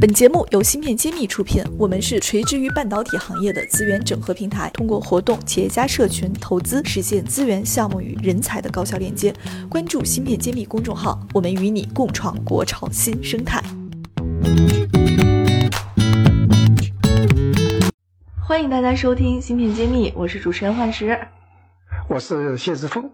[0.00, 9.30] 本节目由芯片揭秘出品，我们是垂直于半导体行业的资源整合平台，通过活动、企业家社群、投资，实现资源、项目与人才的高效链接。
[9.68, 13.62] 关注芯片揭秘公众号，我们与你共创国潮新生态。
[18.42, 21.28] 欢迎大家收听芯片揭秘，我是主持人幻石，
[22.08, 23.10] 我是谢志峰。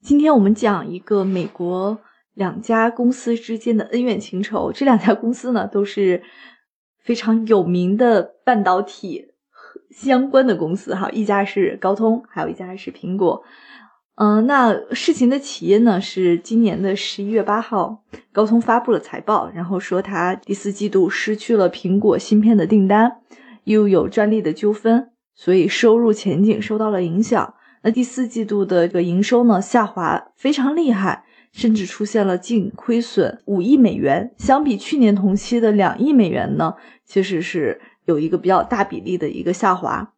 [0.00, 1.98] 今天我们讲一个美国。
[2.34, 6.22] 两家公司之间的恩怨情仇，这两家公司呢都是
[6.98, 9.28] 非常有名的半导体
[9.90, 13.42] 相关的公司哈，一家是高通，还有一家是苹果。
[14.16, 23.20] 嗯，那事情的起因呢是今年的十一月八号，高通发布了财报，然后说它第四季度失去了苹果芯片的订单，
[23.64, 27.54] 又有专利的纠纷，所以收入前景受到了影响。
[27.82, 31.24] 那第四季度的这个营收呢下滑非常厉害。
[31.54, 40.12] 甚至出现了净亏损五亿美元，相比去年同期的两亿美元呢，其实是有一个比较大比例的一个下滑。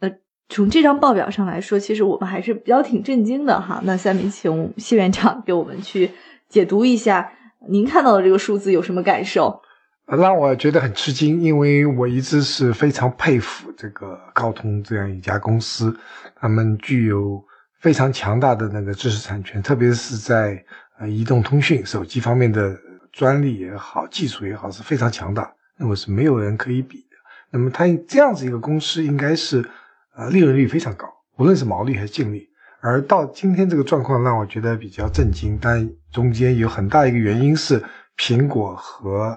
[0.00, 0.12] 呃，
[0.50, 3.80] 从这张报表上来说，其实我们还是比较挺震惊的哈。
[3.84, 6.10] 那下面请谢院长给我们去
[6.50, 7.32] 解读一下，
[7.70, 9.62] 您看到的这个数字有什么感受？
[10.04, 15.96] 让我觉得很吃惊，因为我一直是非常佩服这个高通这样一家公司，
[16.38, 17.42] 他们具有
[17.82, 20.64] 非常强大的那个知识产权，特别是在。
[20.98, 22.78] 呃，移动通讯、手机方面的
[23.10, 27.16] 专利也好，技术也好，是非常强大，那么是没有人可以比的。
[27.50, 29.68] 那么它这样子一个公司，应该是
[30.14, 31.08] 呃利润率非常高，
[31.38, 32.46] 无论是毛利还是净利。
[32.82, 35.58] 而到今天这个状况，让我觉得比较震惊。
[35.60, 37.82] 但中间有很大一个原因是
[38.18, 39.36] 苹果和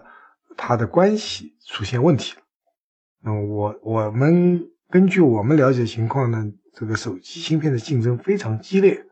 [0.57, 2.41] 它的关系出现问题了。
[3.23, 4.61] 那我我们
[4.95, 9.05] 根据我们了解情况呢，这个手机芯片的竞争非常激烈，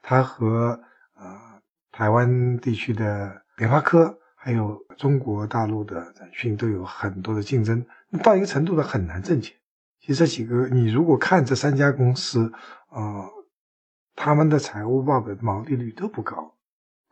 [0.00, 0.80] 它和
[1.16, 1.60] 呃。
[1.90, 7.84] 台湾地区的联发科，还有中国大陆的展讯都有很多的竞争，
[8.22, 9.56] 到一个程度呢很难挣钱。
[9.98, 12.52] 其实这几个，你如果看这三家公司，
[12.90, 13.28] 呃，
[14.14, 16.54] 他们的财务报表毛利率都不高，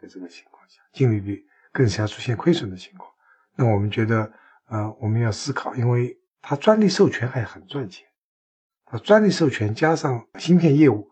[0.00, 3.10] 在这个情况下，净利率更加出现亏损的情况。
[3.56, 4.32] 那我们觉得，
[4.68, 8.06] 呃，我们要思考，因为它专利授权还很赚钱，
[8.98, 11.08] 专利授权加上芯片业务，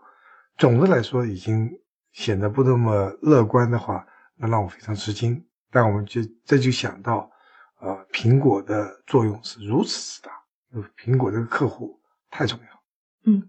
[0.57, 1.79] 总的来说已经。
[2.13, 4.05] 显得不那么乐观的话，
[4.37, 5.45] 那让我非常吃惊。
[5.71, 7.31] 但我们就这就想到，
[7.81, 10.33] 呃，苹果的作用是如此之大，
[10.75, 13.33] 因为苹果这个客户太重要。
[13.33, 13.49] 嗯，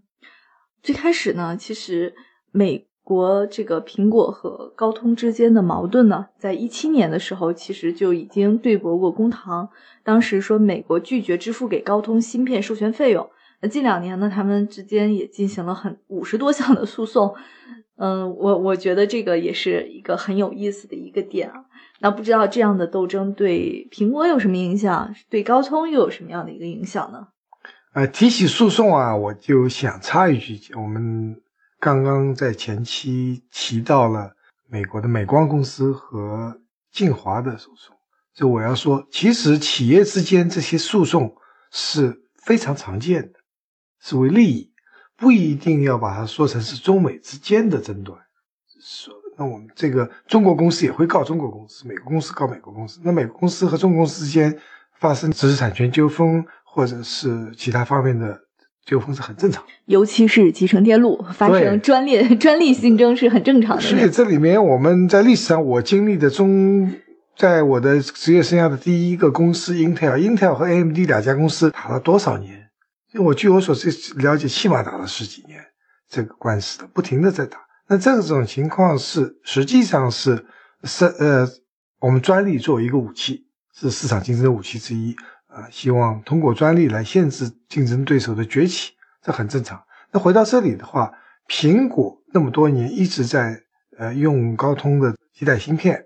[0.80, 2.14] 最开始呢，其实
[2.52, 9.70] 美国这个苹果和高通之间的矛盾呢，在一七年的时候，其实就已经对簿过公堂。
[10.04, 13.28] 当时说美国拒绝支付给高通芯片授权费用。
[13.62, 17.34] 那近两年呢，他们之间也进行了很五十多项的诉讼。
[17.96, 21.64] 嗯，我我觉得这个也是一个很有意思的一个点啊。
[22.00, 27.28] 那不知道这样的斗争对苹果有什么影响，对高通又有什么样的一个影响呢？
[27.94, 31.40] 呃，提起诉讼啊，我就想插一句，我们
[31.78, 34.32] 刚刚在前期提到了
[34.68, 36.58] 美国的美光公司和
[36.90, 37.94] 晋华的诉讼，
[38.34, 41.36] 就我要说，其实企业之间这些诉讼
[41.70, 43.38] 是非常常见的，
[44.02, 44.70] 是为利益。
[45.16, 48.18] 不一定要把它说成是中美之间的争端，
[48.84, 53.00] 说那我们这个中国公司也会告中国公司，美国公司告美国公司。
[53.04, 54.58] 那美国公司和中国公司之间
[54.98, 58.36] 发生知识产权纠纷或者是其他方面的
[58.84, 63.82] 纠纷是很正常，尤其是集成电路发生 专利专利竞争是很正常的。
[63.82, 66.92] 所以这里面我们在历史上我经历的中，
[67.36, 72.61] 在我的职业生涯的第一个公司 Intel，Intel 和 AMD 两家公司打了多少年？
[73.12, 75.62] 因为我据我所知了解，起码打了十几年
[76.08, 77.58] 这个官司的，不停的在打。
[77.86, 80.46] 那这种情况是实际上是
[80.84, 81.46] 是呃，
[81.98, 85.14] 我们专利作为一个武器，是市场竞争的武器之一
[85.46, 85.68] 啊。
[85.70, 89.82] 希望通过专利来限制竞争对手的崛起，这很正常。
[90.10, 91.12] 那回到这里的话，
[91.48, 93.62] 苹果那么多年一直在
[93.98, 96.02] 呃用高通的基带芯片，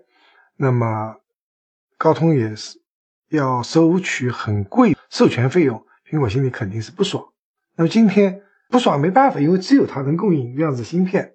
[0.57, 1.15] 那么
[1.97, 2.77] 高通也是
[3.29, 5.81] 要收取很贵授权费用。
[6.09, 7.21] 苹果心里肯定是不爽，
[7.75, 11.33] 那么今天不爽没办法，因为只有它能供应这样子芯片。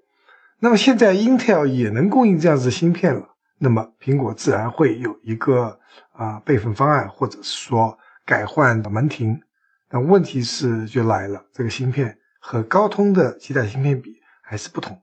[0.60, 5.78] 那么现在 Intel 也能供应这样子的芯片了，那么苹果自然会有一个
[6.12, 9.38] 啊备份方案，或者是说改换的门庭。
[9.90, 15.02] 但问题是就来了，这个芯片和高通的其他芯片比还是不同。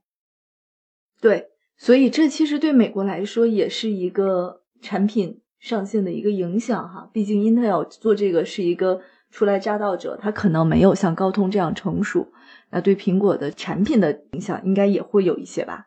[1.21, 7.07] 对，所以这其实对美国来说也是一个产品上线的一个影响哈。
[7.13, 9.01] 毕竟 Intel 做这个是一个。
[9.31, 12.31] 初来乍到者，他可能没有像高通这样成熟，
[12.71, 15.85] 那对苹果的产品的影响应该也会有一些吧？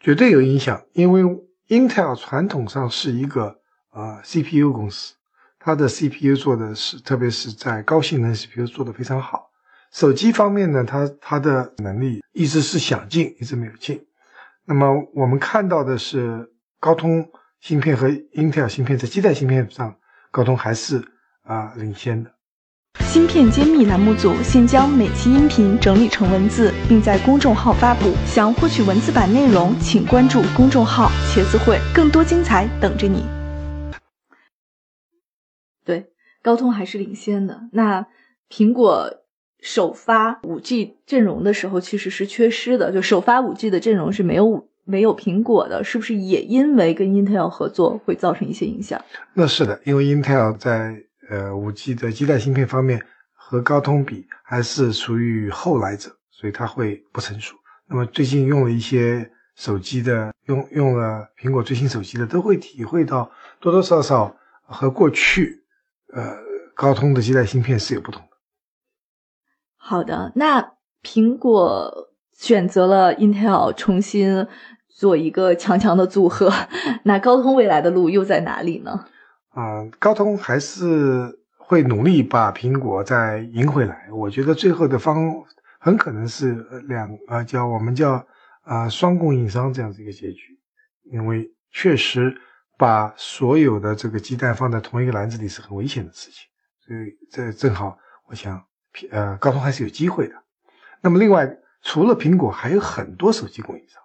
[0.00, 1.22] 绝对有影响，因为
[1.68, 3.58] Intel 传统上是一个
[3.92, 5.14] 呃 CPU 公司，
[5.58, 9.50] 它的 CPU 做的是，特别是在高性能 CPU 做的非常好。
[9.90, 14.04] 手机方面呢，它它的能力一直是想进，一直没有进。
[14.64, 16.50] 那么我们看到的是，
[16.80, 17.30] 高通
[17.60, 19.96] 芯片和 Intel 芯片在基带芯片上，
[20.30, 21.02] 高通还是
[21.42, 22.30] 啊领先的。
[23.00, 28.12] 芯片揭秘栏目组现将每期音频整理成文字，并在公众号发布。
[28.26, 33.24] 想获取文字版内容，请关注公众号“茄子会”，更多精彩等着你。
[35.84, 36.06] 对，
[36.42, 37.68] 高通还是领先的。
[37.72, 38.06] 那
[38.50, 39.22] 苹果
[39.60, 49.02] 首发五 G 阵容的时候，其实是缺失的，就首发五 G 的阵容是没有五没有苹果的，是不是也因为跟 Intel 合作会造成一些影响？
[49.34, 53.02] 那是的，因为 Intel 在呃五 G 的基带芯片方面
[53.32, 57.56] 和高通比还是属于后来者，所以它会不成熟。
[57.88, 63.30] 那么最近用了一些手机的，用用了苹果最新手机的，都会体会到
[63.60, 65.64] 多多少少和过去。
[66.14, 66.36] 呃，
[66.74, 68.28] 高通的基带芯片是有不同的。
[69.76, 74.46] 好的，那苹果选择了 Intel 重新
[74.88, 76.52] 做一个强强的组合，
[77.04, 79.06] 那高通未来的路又在哪里呢？
[79.52, 84.08] 啊，高通还是会努力把苹果再赢回来。
[84.12, 85.32] 我觉得最后的方
[85.78, 86.54] 很可能是
[86.88, 88.26] 两呃，叫我们叫
[88.62, 90.58] 啊双供应商这样子一个结局，
[91.04, 92.36] 因为确实。
[92.78, 96.48] 把所有的这个鸡蛋放在同一个篮子里是很危险的事情，
[96.80, 97.96] 所以这正好，
[98.26, 98.60] 我想，
[99.12, 100.34] 呃，高通还是有机会的。
[101.00, 104.02] 那么，另外除了苹果，还有很多手机供应商，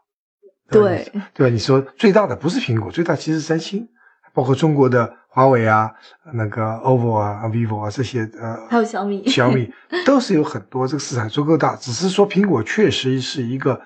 [0.69, 1.51] 对对吧？
[1.51, 3.89] 你说最大的不是苹果，最大其实是三星，
[4.31, 5.93] 包括中国的华为啊、
[6.33, 9.71] 那个 OPPO 啊、vivo 啊这些，呃，还有小米，小米
[10.03, 11.75] 都是有很多，这个市场足够大。
[11.75, 13.79] 只是说苹果确实是一个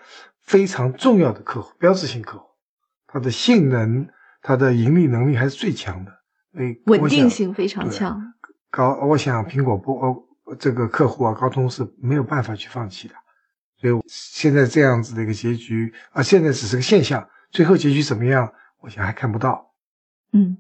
[0.44, 2.45] 非常重要的客户，标志性客户，
[3.06, 4.07] 它的性能。
[4.44, 6.12] 它的盈利能力还是最强的，
[6.57, 8.19] 诶，稳定性非常强。
[8.71, 10.18] 高，我想苹果不，哦，
[10.57, 13.13] 这个客户啊，高通是没有办法去放弃的。
[13.80, 19.63] 所以现在这样子的一个结局啊，现在只是个现象，最后结局怎么样，我想还看不到。
[20.33, 20.57] 嗯，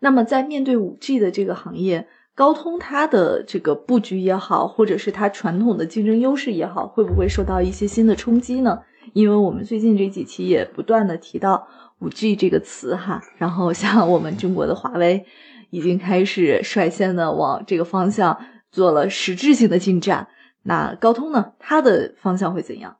[0.00, 8.80] 那么在面对五 G 的这个行业，高通它的这个布局也好，或者是它传统的竞争优势也好，会不会受到一些新的冲击呢？
[9.12, 11.68] 因为我们最近这几期也不断的提到。
[12.02, 15.26] 五 G 这个词哈，然后像我们中国的华为
[15.68, 18.38] 已经开始率先的往这个方向
[18.72, 20.28] 做了实质性的进展。
[20.62, 22.96] 那高通呢，它的方向会怎样？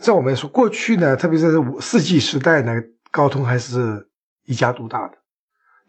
[0.00, 2.72] 在我们说过去呢，特别是五四 G 时代呢，
[3.10, 4.08] 高通还是
[4.46, 5.18] 一家独大的。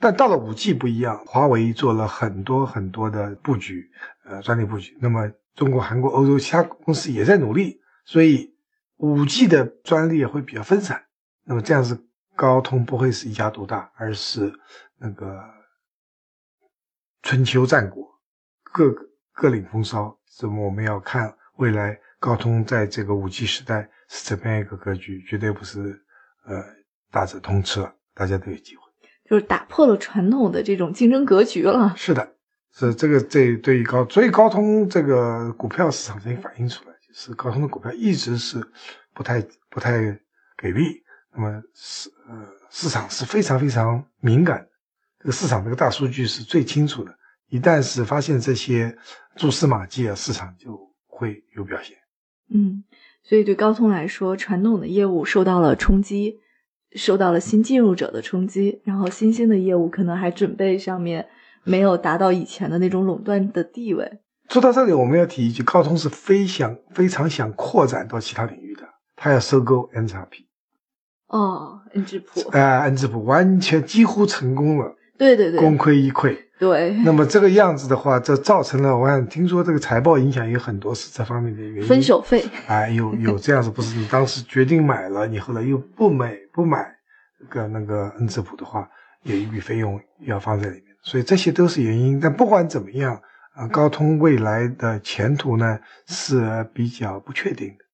[0.01, 3.89] 但到了五 G 不一样，华为做了很多很多的布局，
[4.25, 4.97] 呃，专利布局。
[4.99, 8.53] 那么中国、韩国、欧洲其他公司也在努力，所以
[8.97, 11.05] 五 G 的专利会比较分散。
[11.43, 12.07] 那么这样子。
[12.33, 14.51] 高通不会是一家独大，而是
[14.97, 15.43] 那个
[17.21, 18.09] 春秋战国
[18.63, 18.91] 各
[19.33, 20.17] 各领风骚。
[20.41, 26.01] 那么我们要看未来高通在这个五 G 时代是怎么样一个格局，绝对不是
[26.45, 26.63] 呃
[27.11, 28.83] 大者通吃，大家都有机会，
[29.31, 31.93] 就是打破了传统的这种竞争格局了。
[31.95, 32.33] 是的，
[32.73, 38.61] 是这个这对于高，所以高通这个股票市场已经反映出来，就是高通的股票一直是
[39.13, 40.01] 不太不太
[40.57, 41.01] 给力。
[41.33, 44.67] 那么市呃市场是非常非常敏感，
[45.17, 47.15] 这个市场这个大数据是最清楚的。
[47.47, 48.93] 一旦是发现这些
[49.37, 50.77] 蛛丝马迹啊，市场就
[51.07, 51.95] 会有表现。
[52.49, 52.83] 嗯，
[53.23, 56.41] 所以对高通来说，传统的业务受到了冲击，
[56.93, 61.27] 受到了新进入者的冲击，然后新兴的业务可能还准备上面
[61.63, 64.19] 没有达到以前的那种垄断的地位。
[64.49, 68.81] 说到这里，我们要提一句，高通是非想非常想扩展到其他领域的，
[69.15, 70.45] 他要收购 N 叉 P。
[71.27, 76.37] 哦，恩智浦，哎，恩智浦完全几乎成功了，对对对，功亏一篑。
[76.61, 81.87] 对， 那么这个样子的话，这造成了，我看听说这个财报影响有很多是这方面的原因。
[81.87, 86.85] 分手费， 哎，有有这样子，不是你当时决定买了，你后来又不买不买
[87.49, 88.87] 个那个恩智浦的话，
[89.23, 92.19] 有一笔费用要放在里面，所以这些都是原因。
[92.19, 93.19] 但不管怎么样，
[93.55, 97.85] 啊，高通未来的前途呢是比较不确定的，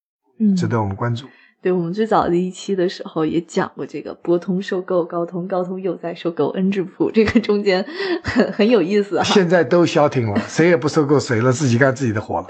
[0.45, 1.25] 嗯，值得我们关注。
[1.67, 7.85] 对我们最早的一期的时候也讲过这个博通收购高通，高通又在收购恩智浦，这个中间
[8.23, 9.23] 很很有意思啊。
[9.25, 12.47] 现在都消停了，谁也不收购谁了，自己干自己的活了。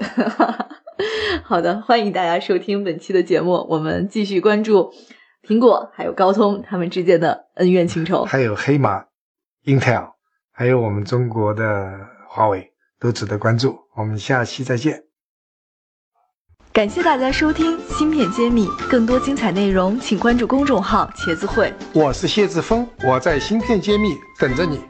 [1.42, 4.92] 好的，欢迎大家收听本期的节目，我们继续关注
[5.44, 9.02] 苹果还有高通他们之间的恩怨情仇，还有黑马、
[9.64, 10.12] Intel，
[10.52, 11.90] 还有我们中国的
[12.28, 13.80] 华为都值得关注。
[13.96, 15.07] 我们下期再见。
[16.72, 21.72] 感谢大家收听《芯片揭秘》，更多精彩内容，请关注公众号“茄子会”。
[21.92, 24.80] 我是谢志峰，我在《芯片揭秘》等着你。